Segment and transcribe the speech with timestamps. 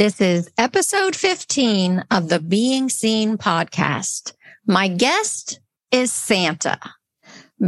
[0.00, 4.32] This is episode 15 of the Being Seen podcast.
[4.66, 6.78] My guest is Santa.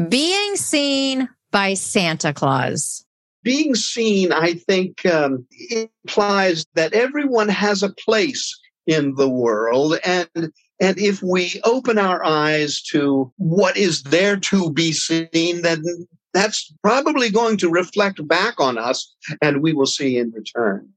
[0.08, 3.04] Being seen by Santa Claus.
[3.42, 9.98] Being seen, I think, um, implies that everyone has a place in the world.
[10.02, 10.26] And,
[10.80, 15.82] and if we open our eyes to what is there to be seen, then
[16.32, 20.88] that's probably going to reflect back on us and we will see in return.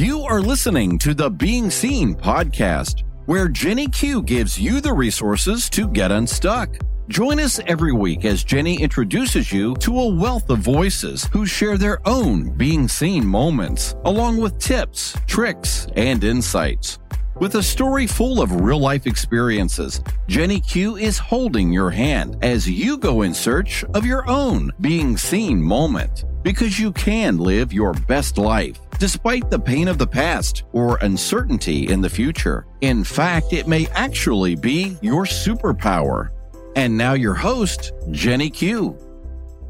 [0.00, 5.68] You are listening to the Being Seen podcast, where Jenny Q gives you the resources
[5.68, 6.74] to get unstuck.
[7.08, 11.76] Join us every week as Jenny introduces you to a wealth of voices who share
[11.76, 16.98] their own being seen moments, along with tips, tricks, and insights.
[17.40, 22.68] With a story full of real life experiences, Jenny Q is holding your hand as
[22.68, 26.26] you go in search of your own being seen moment.
[26.42, 31.88] Because you can live your best life despite the pain of the past or uncertainty
[31.88, 32.66] in the future.
[32.82, 36.28] In fact, it may actually be your superpower.
[36.76, 38.98] And now, your host, Jenny Q.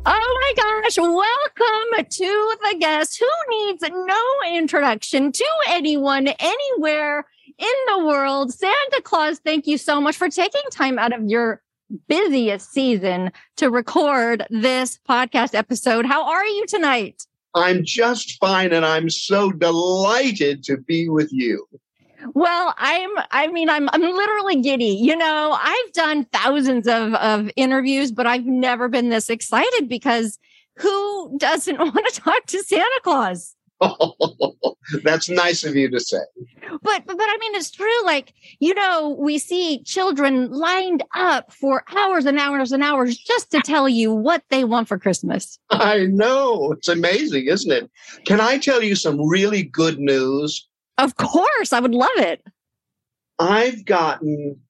[0.06, 4.22] Oh my gosh, welcome to the guest who needs no
[4.56, 7.26] introduction to anyone anywhere
[7.60, 8.52] in the world.
[8.52, 11.62] Santa Claus, thank you so much for taking time out of your
[12.08, 16.06] busiest season to record this podcast episode.
[16.06, 17.26] How are you tonight?
[17.54, 21.66] I'm just fine and I'm so delighted to be with you.
[22.34, 24.84] Well, I'm I mean I'm I'm literally giddy.
[25.00, 30.38] You know, I've done thousands of of interviews, but I've never been this excited because
[30.76, 33.56] who doesn't want to talk to Santa Claus?
[35.04, 36.18] That's nice of you to say.
[36.82, 38.04] But, but, but I mean, it's true.
[38.04, 43.50] Like, you know, we see children lined up for hours and hours and hours just
[43.52, 45.58] to tell you what they want for Christmas.
[45.70, 46.72] I know.
[46.72, 47.90] It's amazing, isn't it?
[48.26, 50.66] Can I tell you some really good news?
[50.98, 51.72] Of course.
[51.72, 52.42] I would love it.
[53.38, 54.60] I've gotten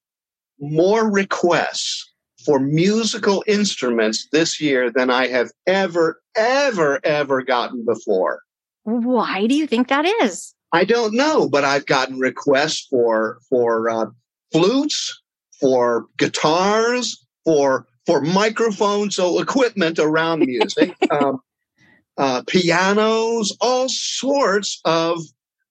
[0.59, 2.09] more requests
[2.45, 8.41] for musical instruments this year than I have ever, ever, ever gotten before.
[8.83, 10.53] Why do you think that is?
[10.73, 14.05] I don't know, but I've gotten requests for for uh,
[14.51, 15.21] flutes,
[15.59, 21.39] for guitars, for for microphones, so equipment around music, um,
[22.17, 25.21] uh, pianos, all sorts of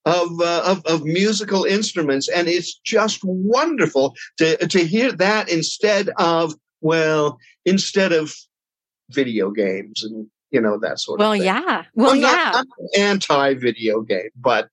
[0.06, 6.10] of, uh, of of musical instruments, and it's just wonderful to to hear that instead
[6.18, 8.34] of well, instead of
[9.10, 11.46] video games and you know that sort well, of thing.
[11.46, 11.84] yeah.
[11.94, 12.50] Well, I'm yeah.
[12.52, 12.66] Not,
[12.96, 14.68] anti video game, but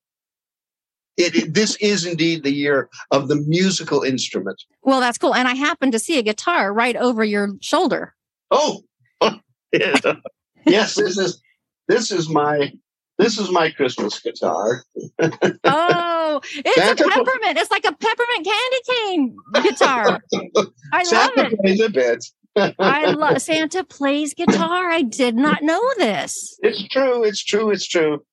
[1.17, 4.61] it, it, this is indeed the year of the musical instrument.
[4.83, 5.33] Well, that's cool.
[5.33, 8.15] And I happen to see a guitar right over your shoulder.
[8.51, 8.83] Oh,
[9.21, 9.39] oh
[9.71, 10.95] yes.
[10.95, 11.41] This is
[11.87, 12.71] this is my
[13.17, 14.83] this is my Christmas guitar.
[15.63, 17.57] oh, it's Santa a peppermint.
[17.57, 20.21] It's like a peppermint candy cane guitar.
[20.93, 21.59] I Santa love it.
[21.59, 22.23] Plays a bit.
[22.79, 24.89] I love Santa plays guitar.
[24.89, 26.57] I did not know this.
[26.61, 27.23] It's true.
[27.23, 27.71] It's true.
[27.71, 28.23] It's true.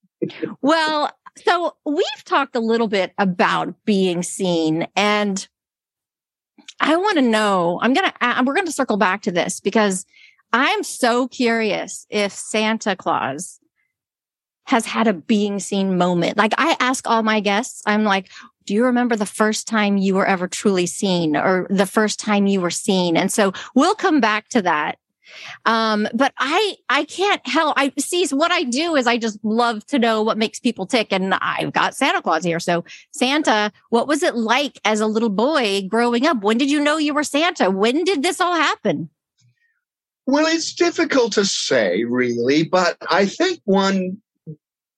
[0.60, 1.10] well,
[1.44, 5.46] so we've talked a little bit about being seen and
[6.80, 10.04] I want to know, I'm going to, we're going to circle back to this because
[10.52, 13.60] I'm so curious if Santa Claus
[14.66, 16.36] has had a being seen moment.
[16.36, 18.30] Like I ask all my guests, I'm like,
[18.66, 22.46] do you remember the first time you were ever truly seen or the first time
[22.46, 23.16] you were seen?
[23.16, 24.98] And so we'll come back to that.
[25.66, 27.74] Um, but I, I can't help.
[27.76, 31.12] I see what I do is I just love to know what makes people tick.
[31.12, 32.60] And I've got Santa Claus here.
[32.60, 36.42] So Santa, what was it like as a little boy growing up?
[36.42, 37.70] When did you know you were Santa?
[37.70, 39.10] When did this all happen?
[40.26, 44.22] Well, it's difficult to say really, but I think one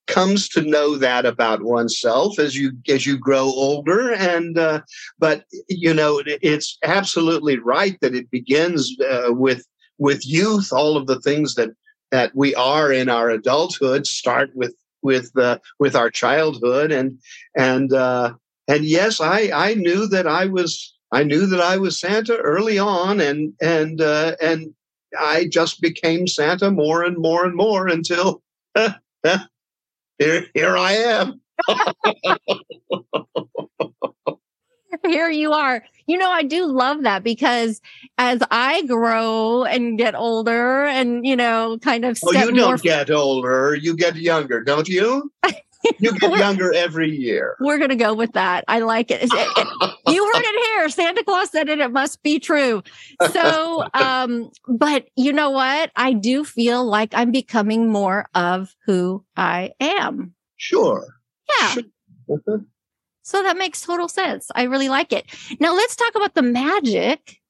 [0.06, 4.12] comes to know that about oneself as you as you grow older.
[4.12, 4.82] And uh,
[5.18, 9.66] but you know it's absolutely right that it begins uh, with
[9.98, 10.72] with youth.
[10.72, 11.70] All of the things that
[12.10, 16.92] that we are in our adulthood start with with uh, with our childhood.
[16.92, 17.18] And
[17.56, 18.34] and uh,
[18.68, 22.78] and yes i i knew that i was i knew that i was santa early
[22.78, 23.20] on.
[23.20, 24.72] And and uh, and
[25.18, 28.42] i just became santa more and more and more until
[30.18, 31.40] here, here I am.
[35.04, 35.84] here you are.
[36.06, 37.80] You know, I do love that because
[38.18, 43.10] as I grow and get older and, you know, kind of Oh, you don't get
[43.10, 43.74] older.
[43.74, 45.32] You get younger, don't you?
[45.98, 47.56] You get younger every year.
[47.60, 48.64] We're going to go with that.
[48.68, 49.22] I like it.
[49.32, 50.88] you heard it here.
[50.88, 51.78] Santa Claus said it.
[51.80, 52.82] It must be true.
[53.32, 55.90] So, um, but you know what?
[55.96, 60.34] I do feel like I'm becoming more of who I am.
[60.56, 61.06] Sure.
[61.60, 61.68] Yeah.
[61.68, 61.82] Sure.
[62.28, 62.66] Mhm.
[63.22, 64.50] So that makes total sense.
[64.54, 65.26] I really like it.
[65.58, 67.40] Now let's talk about the magic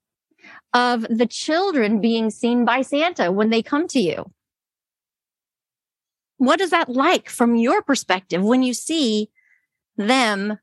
[0.72, 4.30] of the children being seen by Santa when they come to you.
[6.38, 9.30] What is that like from your perspective when you see
[9.96, 10.58] them?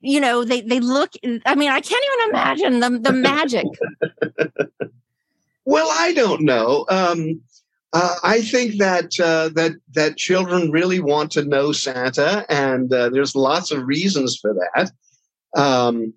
[0.00, 1.12] You know, they, they look,
[1.46, 3.66] I mean, I can't even imagine the, the magic.
[5.64, 6.84] Well, I don't know.
[6.88, 7.40] Um,
[7.92, 13.10] uh, I think that uh, that that children really want to know Santa, and uh,
[13.10, 14.90] there's lots of reasons for that.
[15.54, 16.14] Um,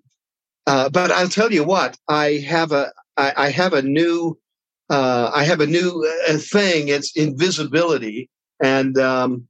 [0.66, 4.38] uh, but I'll tell you what, I have a I, I have a new
[4.90, 6.88] uh, I have a new uh, thing.
[6.88, 8.28] It's invisibility,
[8.62, 9.46] and um,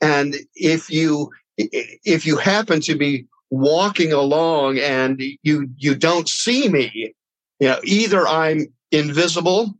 [0.00, 6.68] and if you if you happen to be walking along and you you don't see
[6.68, 7.14] me,
[7.60, 9.74] you know, either I'm invisible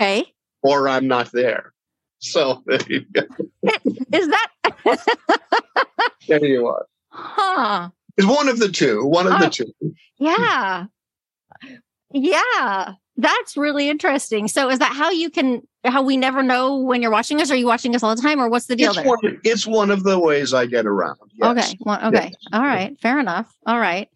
[0.00, 0.24] Okay.
[0.62, 1.72] or I'm not there.
[2.18, 3.22] So there you go.
[4.12, 4.48] Is that,
[6.28, 6.86] There you are.
[7.10, 7.90] huh?
[8.16, 9.04] It's one of the two.
[9.04, 9.38] One of Oh.
[9.38, 9.94] the two.
[10.18, 10.84] Yeah.
[12.12, 12.94] Yeah.
[13.18, 14.46] That's really interesting.
[14.46, 17.50] So is that how you can how we never know when you're watching us?
[17.50, 19.06] Are you watching us all the time or what's the deal It's there?
[19.06, 21.16] one, it's one of the ways I get around.
[21.34, 21.68] Yes.
[21.70, 21.78] Okay.
[21.80, 22.32] Well, okay.
[22.52, 22.98] All right.
[23.00, 23.56] Fair enough.
[23.66, 24.08] All right.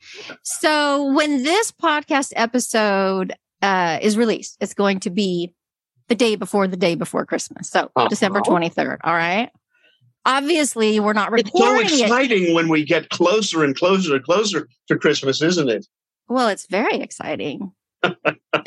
[0.43, 5.55] So when this podcast episode uh, is released, it's going to be
[6.09, 7.71] the day before the day before Christmas.
[7.71, 8.09] So Uh-huh.
[8.09, 8.99] December 23rd.
[9.05, 9.51] All right.
[10.27, 11.47] Obviously, we're not recording.
[11.55, 12.03] It's so recording it.
[12.03, 15.87] exciting when we get closer and closer and closer to Christmas, isn't it?
[16.29, 17.73] Well, it's very exciting.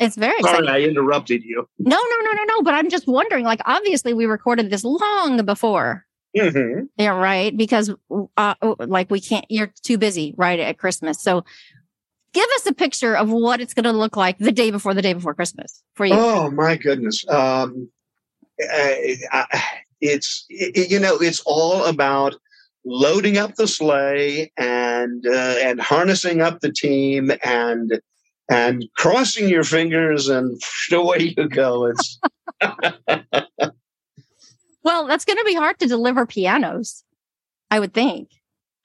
[0.00, 0.68] It's very Sorry.
[0.68, 1.68] I interrupted you.
[1.78, 2.62] No, no, no, no, no.
[2.62, 6.04] But I'm just wondering, like, obviously we recorded this long before.
[6.38, 7.56] hmm Yeah, right.
[7.56, 7.94] Because,
[8.36, 11.22] uh, like, we can't, you're too busy right at Christmas.
[11.22, 11.44] So
[12.32, 15.02] give us a picture of what it's going to look like the day before the
[15.02, 16.14] day before Christmas for you.
[16.16, 17.26] Oh my goodness.
[17.28, 17.88] Um,
[18.60, 19.62] I, I,
[20.00, 22.36] it's it, you know it's all about
[22.84, 28.00] loading up the sleigh and uh, and harnessing up the team and
[28.50, 30.60] and crossing your fingers and
[30.92, 31.86] away you go.
[31.86, 32.18] It's
[34.82, 37.04] Well, that's going to be hard to deliver pianos,
[37.70, 38.28] I would think.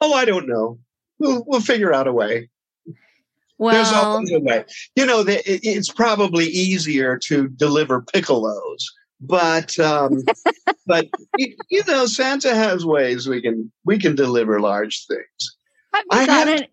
[0.01, 0.79] oh I don't know.
[1.19, 2.50] We'll we'll figure out a way.
[2.85, 4.63] There's Well, always a way.
[4.95, 8.77] You know, the, it, it's probably easier to deliver piccolos,
[9.19, 10.23] but um,
[10.88, 11.07] but
[11.38, 15.57] you, you know, Santa has ways we can we can deliver large things.
[15.94, 16.69] have you I got have- any,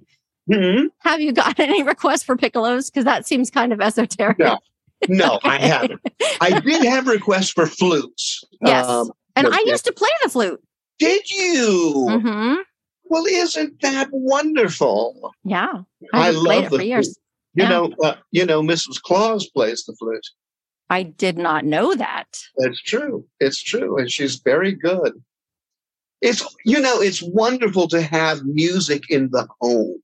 [0.52, 0.86] Hmm?
[1.00, 2.86] have you got any requests for piccolos?
[2.92, 4.38] Because that seems kind of esoteric.
[4.38, 4.58] No.
[5.08, 6.00] No, I haven't.
[6.40, 8.42] I did have requests for flutes.
[8.62, 8.86] Yes.
[8.86, 10.62] Um, and I used to play the flute.
[10.98, 12.20] did you?
[12.22, 12.54] hmm
[13.04, 15.32] Well, isn't that wonderful?
[15.44, 15.82] Yeah.
[16.14, 17.06] I played love it the for years.
[17.08, 17.16] flute.
[17.54, 17.68] You Yeah.
[17.68, 19.00] know, uh, you know, Mrs.
[19.02, 20.26] Claus plays the flute.
[20.88, 22.26] I did not know that.
[22.58, 23.26] That's true.
[23.40, 25.12] It's true, and she's very good.
[26.22, 29.96] It's you know, it's wonderful to have music in the home.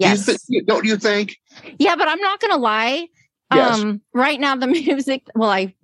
[0.00, 0.44] Do you Yes.
[0.46, 1.36] thi- don't you think?
[1.78, 3.06] yeah, but I'm not going to lie.
[3.52, 3.80] Yes.
[3.80, 5.74] Um, right now, the music, well, I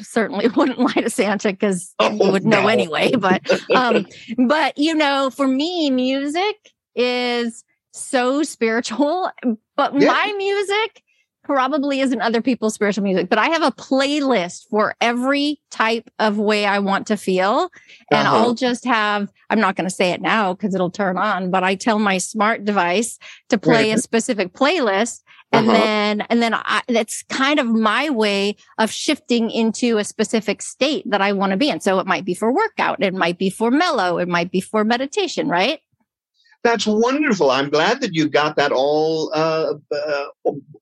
[0.00, 3.12] certainly wouldn't lie to Santa because Oh, he would know anyway.
[3.16, 3.42] But,
[3.74, 4.06] um,
[4.46, 6.56] but you know, for me, music
[6.94, 9.30] is so spiritual,
[9.76, 10.08] but Yeah.
[10.08, 11.02] my music
[11.44, 16.38] probably isn't other people's spiritual music, but I have a playlist for every type of
[16.38, 17.70] way I want to feel.
[18.10, 18.36] And Uh-huh.
[18.36, 21.62] I'll just have, I'm not going to say it now because it'll turn on, but
[21.62, 23.18] I tell my smart device
[23.50, 25.22] to play a specific playlist.
[25.52, 25.78] And Uh-huh.
[25.78, 31.08] then, and then I, that's kind of my way of shifting into a specific state
[31.10, 31.80] that I want to be in.
[31.80, 33.02] So it might be for workout.
[33.02, 34.18] It might be for mellow.
[34.18, 35.78] It might be for meditation, right?
[36.64, 37.50] That's wonderful.
[37.50, 40.24] I'm glad that you got that all uh, uh,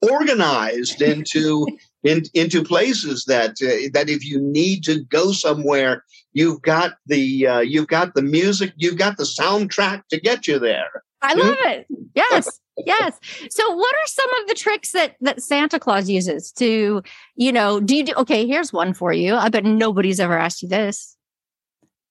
[0.01, 1.67] organized into
[2.05, 7.47] in, into places that uh, that if you need to go somewhere, you've got the
[7.49, 11.03] uh, you've got the music, you've got the soundtrack to get you there.
[11.21, 11.41] I Hmm?
[11.41, 11.87] love it.
[12.15, 12.59] Yes.
[12.87, 13.21] Yes.
[13.51, 17.03] So what are some of the tricks that that Santa Claus uses to,
[17.37, 19.35] you know, do you do okay, here's one for you.
[19.35, 21.15] I bet nobody's ever asked you this.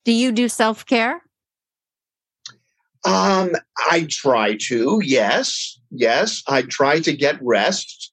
[0.06, 1.24] Do you do self-care?
[3.04, 3.52] Um,
[3.90, 6.44] I try to, yes, yes.
[6.48, 8.12] I try to get rest,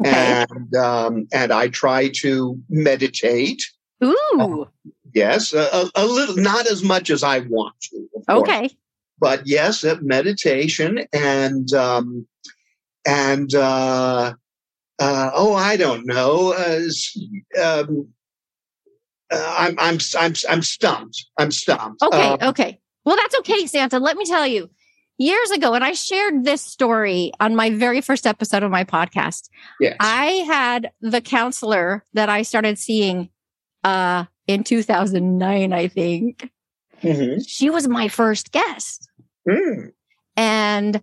[0.00, 0.44] Okay.
[0.50, 3.62] and um, and I try to meditate.
[4.04, 4.68] Ooh.
[5.12, 8.08] Yes, a, a, a little, not as much as I want to.
[8.14, 8.48] of course.
[8.48, 8.70] Okay.
[9.18, 12.26] but yes, meditation and um,
[13.06, 14.34] and uh,
[15.00, 16.52] uh, oh, I don't know.
[16.52, 16.80] Uh,
[17.60, 18.08] um,
[19.32, 21.26] uh, I'm I'm I'm I'm stumped.
[21.38, 22.02] I'm stumped.
[22.02, 22.36] Okay.
[22.40, 22.80] Uh, okay.
[23.08, 23.98] Well, that's okay, Santa.
[23.98, 24.68] Let me tell you.
[25.16, 29.48] Years ago, and I shared this story on my very first episode of my podcast.
[29.80, 29.96] yes.
[29.98, 33.30] I had the counselor that I started seeing
[33.82, 36.50] uh in 2009, I think.
[37.02, 37.42] Mhm.
[37.48, 39.08] She was my first guest.
[39.48, 39.92] Mm.
[40.36, 41.02] And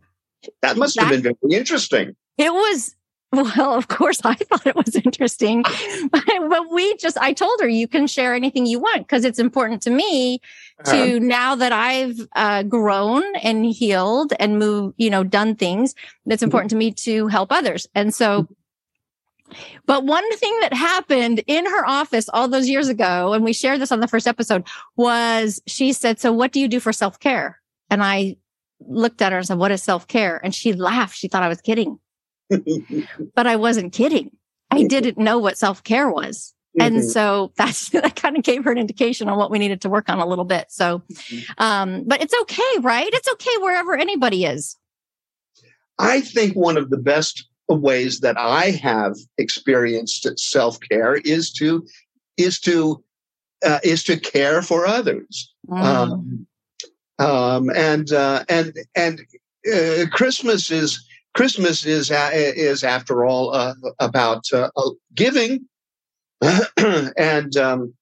[0.62, 2.16] That must have been very interesting.
[2.38, 2.95] it was,
[3.58, 5.64] well, of course, I thought it was interesting.
[6.12, 9.82] but we just, I told her, you can share anything you want because it's important
[9.84, 10.40] to me
[10.86, 11.20] to uh-huh.
[11.22, 16.46] now that I've uh, grown and healed and moved, you know, done things, it's mm-hmm.
[16.46, 17.88] important to me to help others.
[17.94, 19.54] And so, mm-hmm.
[19.86, 23.82] but one thing that happened in her office all those years ago, and we shared
[23.82, 24.66] this on the first episode,
[24.96, 27.60] was she said, So what do you do for self care?
[27.90, 28.38] And I
[28.80, 30.40] looked at her and said, What is self care?
[30.44, 31.18] And she laughed.
[31.18, 32.00] She thought I was kidding,
[33.36, 34.32] but I wasn't kidding.
[34.72, 36.54] I didn't know what self care was.
[36.80, 37.10] And Mhm.
[37.10, 40.10] so that's that kind of gave her an indication on what we needed to work
[40.10, 40.68] on a little bit.
[40.70, 41.02] So,
[41.58, 43.10] um, but it's okay, right?
[43.12, 44.78] It's okay wherever anybody is.
[45.98, 51.86] I think one of the best ways that I have experienced self care is to
[52.38, 53.04] is to
[53.66, 55.54] uh, is to care for others.
[55.70, 55.84] Mm.
[55.84, 56.48] Um,
[57.18, 59.22] um, and uh, and and
[59.74, 61.04] uh, Christmas is
[61.36, 64.70] Christmas is is after all uh, about uh,
[65.14, 65.66] giving,
[67.18, 67.94] and um,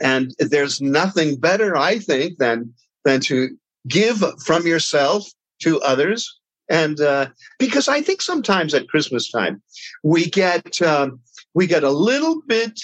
[0.00, 3.56] and there's nothing better, I think, than than to
[3.88, 5.26] give from yourself
[5.62, 6.38] to others.
[6.70, 9.62] And uh, because I think sometimes at Christmas time
[10.04, 11.20] we get um,
[11.54, 12.78] we get a little bit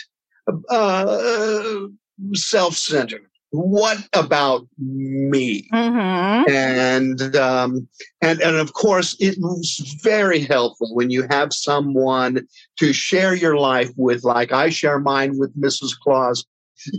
[0.71, 1.87] uh,
[2.33, 3.27] self-centered.
[3.55, 5.69] What about me?
[5.73, 6.49] Mhm.
[6.49, 7.89] and um,
[8.21, 12.49] and and of course it was very helpful when you have someone
[12.81, 16.45] to share your life with like i share mine with mrs claus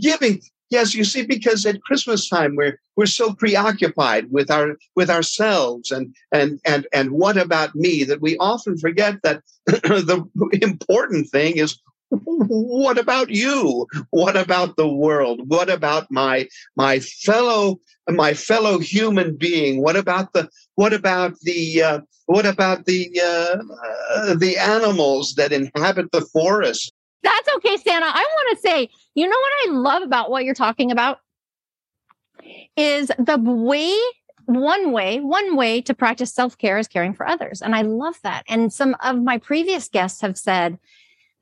[0.00, 5.10] giving yes you see because at christmas time we're we're so preoccupied with our with
[5.10, 10.24] ourselves and and and and what about me that we often forget that the
[10.62, 11.78] important thing is
[12.10, 16.46] what about you what about the world what about my
[16.76, 22.84] my fellow my fellow human being what about the what about the uh, what about
[22.86, 28.06] the uh, the animals that inhabit the forest That's okay, Santa.
[28.06, 31.18] I want to say, you know what I love about what you're talking about
[32.76, 33.96] is the way
[34.44, 37.62] one way, one way to practice self-care is caring for others.
[37.62, 38.44] And I love that.
[38.48, 40.78] And some of my previous guests have said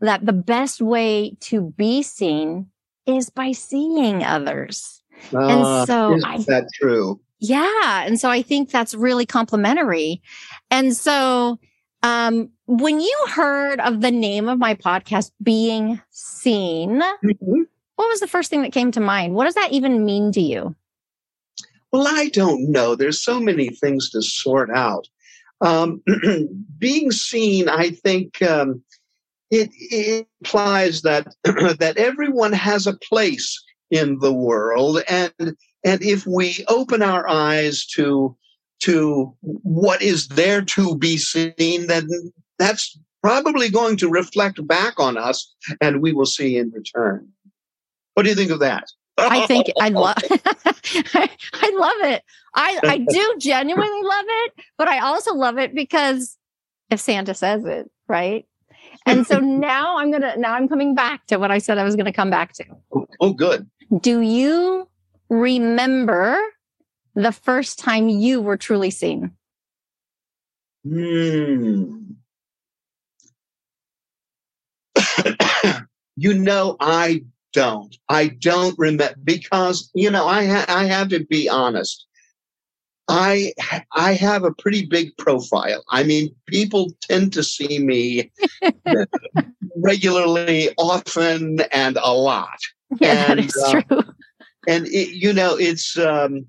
[0.04, 2.68] that the best way to be seen
[3.06, 5.02] is by seeing others.
[5.32, 8.04] and so isn't I- that true Yeah.
[8.06, 10.22] And so I think that's really complimentary.
[10.70, 11.58] And so,
[12.02, 17.66] um, when you heard of the name of my podcast being seen, Mhm.
[17.96, 19.34] what was the first thing that came to mind?
[19.34, 20.74] What does that even mean to you?
[21.92, 25.06] well i don't know there's so many things to sort out
[25.60, 26.02] um,
[26.78, 28.82] being seen i think um,
[29.54, 35.32] it, it implies that that everyone has a place in the world and
[35.84, 38.36] and if we open our eyes to
[38.80, 42.08] to what is there to be seen then
[42.58, 47.28] that's probably going to reflect back on us and we will see in return
[48.14, 48.84] what do you think of that
[49.16, 50.40] I think I love, I,
[51.54, 52.24] I love it.
[52.52, 56.36] I, I do genuinely love it, but I also love it because
[56.90, 58.44] if Santa says it, right?
[59.06, 61.84] And so now I'm going to, now I'm coming back to what I said I
[61.84, 62.64] was going to come back to.
[63.20, 63.68] oh good
[64.00, 64.88] Do you
[65.28, 66.38] remember
[67.14, 69.32] the first time you were truly seen?
[70.84, 72.00] Hmm.
[76.16, 77.96] you know, I don't.
[78.08, 82.06] I don't remember because you know I ha- I have to be honest.
[83.08, 83.52] I
[83.92, 85.82] I have a pretty big profile.
[85.90, 88.30] I mean, people tend to see me
[89.76, 92.58] regularly, often, and a lot.
[93.00, 94.02] Yeah, that And, is uh, true.
[94.68, 96.46] and it, you know it's um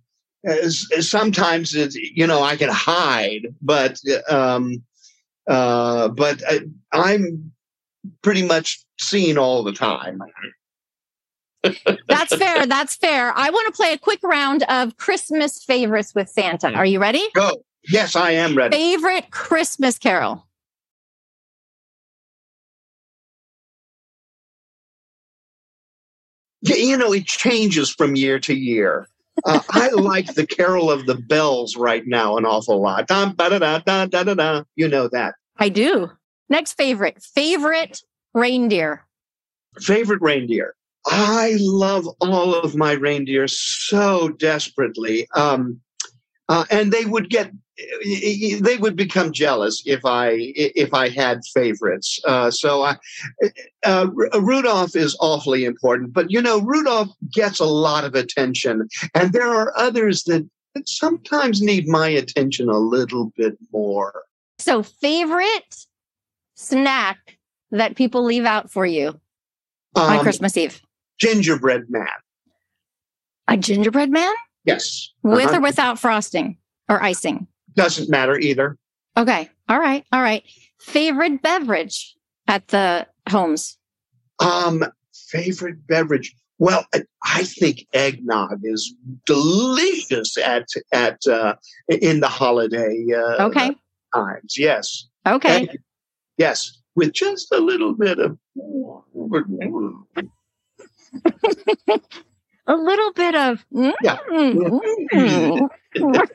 [1.00, 3.98] sometimes it's you know i can hide but
[4.30, 4.84] um
[5.48, 6.60] uh but I,
[6.92, 7.52] i'm
[8.22, 10.22] pretty much seen all the time
[12.08, 12.66] That's fair.
[12.66, 13.34] That's fair.
[13.36, 16.72] I want to play a quick round of Christmas favorites with Santa.
[16.74, 17.24] Are you ready?
[17.34, 17.52] go
[17.88, 20.48] yes i am ready Favorite Christmas carol?
[26.62, 29.08] You know it changes from year to year
[29.44, 33.08] uh, I like the Carol of the Bells right now an awful lot.
[33.08, 34.64] Dum, ba-da-da, da, da, da, da.
[34.76, 35.36] You know that.
[35.58, 36.10] I do.
[36.50, 37.22] Next favorite.
[37.22, 38.02] Favorite
[38.34, 39.06] reindeer.
[39.80, 40.76] favorite reindeer.
[41.08, 45.28] I love all of my reindeer so desperately.
[45.36, 45.82] Um,
[46.50, 47.52] uh, and they would get
[48.04, 52.20] they would become jealous if I if I had favorites.
[52.26, 52.96] Uh, so I,
[53.86, 59.34] uh, Rudolph is awfully important, but you know Rudolph gets a lot of attention, and
[59.34, 64.24] there are others that, that sometimes need my attention a little bit more.
[64.60, 65.86] So, favorite
[66.56, 67.38] snack
[67.72, 69.20] that people leave out for you
[69.96, 70.82] um, on Christmas Eve?
[71.20, 72.08] Gingerbread man.
[73.48, 74.34] A gingerbread man?
[74.66, 75.12] Yes.
[75.24, 75.58] With uh-huh.
[75.58, 76.58] or without frosting
[76.90, 77.48] or icing?
[77.76, 78.78] Doesn't matter either.
[79.18, 79.50] Okay.
[79.70, 80.04] All right.
[80.12, 80.44] All right.
[80.80, 82.16] Favorite beverage
[82.48, 83.78] at the homes?
[84.40, 86.36] Um, favorite beverage.
[86.58, 86.86] Well,
[87.24, 88.94] I think eggnog is
[89.26, 91.56] delicious at at uh,
[91.90, 93.76] in the holiday uh, okay
[94.14, 94.58] times.
[94.58, 95.08] Yes.
[95.28, 95.68] Okay.
[96.38, 98.38] yes, with just a little bit of
[102.68, 104.18] a little bit of yeah.
[104.30, 105.70] Mm,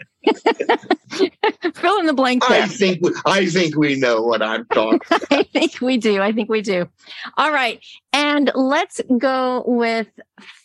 [1.75, 2.63] Fill in the blank there.
[2.63, 5.01] I think we, I think we know what I'm talking.
[5.31, 6.21] I think we do.
[6.21, 6.89] I think we do.
[7.37, 10.09] All right, and let's go with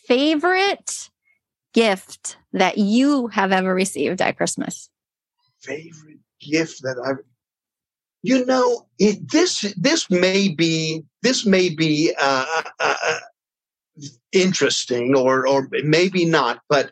[0.08, 1.10] favorite
[1.74, 4.90] gift that you have ever received at Christmas.
[5.62, 7.24] Favorite gift that I've
[8.24, 12.46] you know it, this this may be this may be uh,
[12.80, 13.20] uh, uh,
[14.32, 16.92] interesting or or maybe not but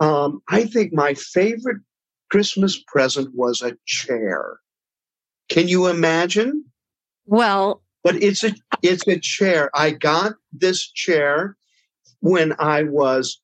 [0.00, 1.78] um, i think my favorite
[2.30, 4.58] christmas present was a chair.
[5.48, 6.64] Can you imagine?
[7.26, 9.70] Well but it's a it's a chair.
[9.74, 11.56] I got this chair
[12.20, 13.40] when i was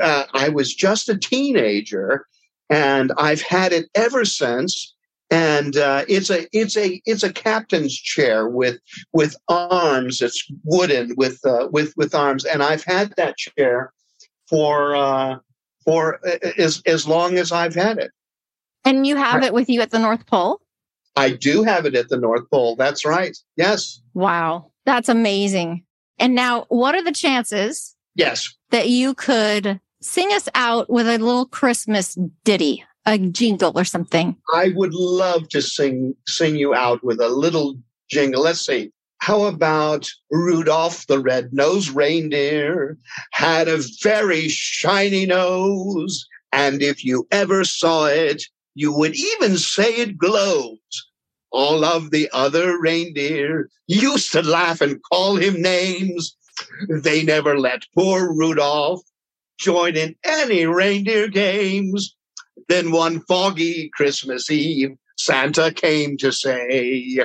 [0.00, 2.26] uh, i was just a teenager
[2.68, 4.94] and i've had it ever since
[5.30, 8.78] and uh, it's a it's a it's a captain's chair with
[9.12, 10.20] with arms.
[10.20, 13.92] It's wooden with uh, with with arms, and I've had that chair
[14.48, 15.36] for uh,
[15.84, 16.20] for
[16.58, 18.10] as as long as I've had it.
[18.84, 20.60] And you have it with you at the North Pole.
[21.16, 22.76] I do have it at the North Pole.
[22.76, 23.36] That's right.
[23.56, 24.00] Yes.
[24.14, 25.84] Wow, that's amazing.
[26.18, 27.94] And now, what are the chances?
[28.14, 28.52] Yes.
[28.70, 34.36] That you could sing us out with a little Christmas ditty a jingle or something.
[34.52, 37.76] I would love to sing sing you out with a little
[38.10, 38.42] jingle.
[38.42, 38.92] Let's see.
[39.18, 42.96] How about Rudolph the red-nosed reindeer
[43.32, 48.42] had a very shiny nose, and if you ever saw it,
[48.74, 50.78] you would even say it glows.
[51.52, 56.34] All of the other reindeer used to laugh and call him names.
[56.88, 59.02] They never let poor Rudolph
[59.58, 62.16] join in any reindeer games.
[62.70, 67.18] Then one foggy Christmas Eve, Santa came to say,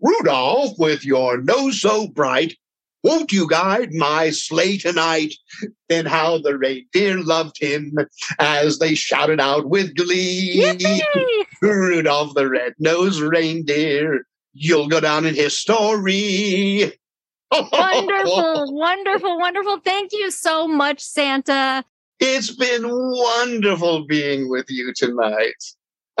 [0.00, 2.56] Rudolph, with your nose so bright,
[3.04, 5.34] won't you guide my sleigh tonight?
[5.88, 7.96] Then how the reindeer loved him
[8.40, 10.74] as they shouted out with glee.
[11.62, 16.92] Rudolph the red-nosed reindeer, you'll go down in history.
[17.52, 19.78] wonderful, wonderful, wonderful.
[19.78, 21.84] Thank you so much, Santa.
[22.24, 25.56] It's been wonderful being with you tonight.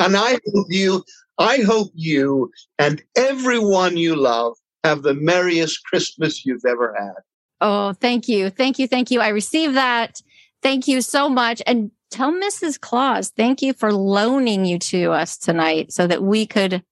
[0.00, 1.04] And I hope you,
[1.38, 7.22] I hope you and everyone you love have the merriest Christmas you've ever had.
[7.60, 8.50] Oh, thank you.
[8.50, 8.88] Thank you.
[8.88, 9.20] Thank you.
[9.20, 10.20] I received that.
[10.60, 11.62] Thank you so much.
[11.68, 12.80] And tell Mrs.
[12.80, 16.82] Claus, thank you for loaning you to us tonight so that we could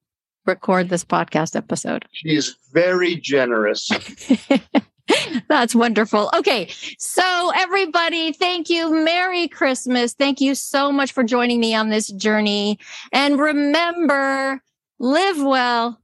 [0.46, 2.06] record this podcast episode.
[2.12, 3.90] She's very generous.
[5.48, 6.30] That's wonderful.
[6.36, 6.68] Okay.
[6.98, 9.04] So, everybody, thank you.
[9.04, 10.12] Merry Christmas.
[10.12, 12.78] Thank you so much for joining me on this journey.
[13.12, 14.62] And remember,
[14.98, 16.00] live well,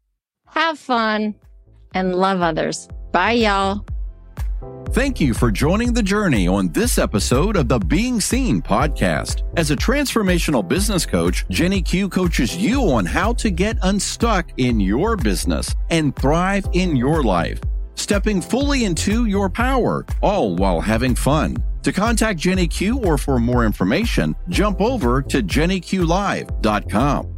[0.46, 1.34] have fun,
[1.94, 2.88] and love others.
[3.12, 3.84] Bye, y'all.
[4.90, 9.42] Thank you for joining the journey on this episode of the Being Seen podcast.
[9.58, 14.80] As a transformational business coach, Jenny Q coaches you on how to get unstuck in
[14.80, 17.60] your business and thrive in your life
[17.96, 21.56] stepping fully into your power, all while having fun.
[21.82, 27.35] To contact Jenny Q or for more information, jump over to jennyqlive.com.